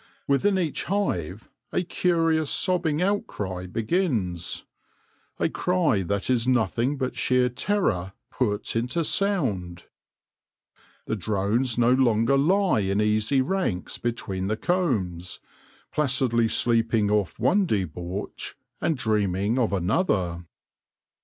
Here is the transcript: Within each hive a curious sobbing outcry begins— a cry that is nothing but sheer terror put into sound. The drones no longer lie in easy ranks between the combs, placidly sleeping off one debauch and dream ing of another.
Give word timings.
Within 0.27 0.57
each 0.57 0.85
hive 0.85 1.47
a 1.71 1.83
curious 1.83 2.49
sobbing 2.49 3.03
outcry 3.03 3.67
begins— 3.67 4.65
a 5.39 5.47
cry 5.47 6.01
that 6.01 6.27
is 6.27 6.47
nothing 6.47 6.97
but 6.97 7.15
sheer 7.15 7.49
terror 7.49 8.13
put 8.31 8.75
into 8.75 9.03
sound. 9.05 9.85
The 11.05 11.15
drones 11.15 11.77
no 11.77 11.91
longer 11.91 12.35
lie 12.35 12.79
in 12.79 12.99
easy 12.99 13.41
ranks 13.41 13.99
between 13.99 14.47
the 14.47 14.57
combs, 14.57 15.39
placidly 15.93 16.47
sleeping 16.47 17.11
off 17.11 17.37
one 17.37 17.67
debauch 17.67 18.55
and 18.81 18.97
dream 18.97 19.35
ing 19.35 19.59
of 19.59 19.71
another. 19.71 20.47